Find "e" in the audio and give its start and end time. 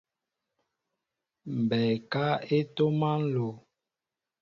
2.55-2.57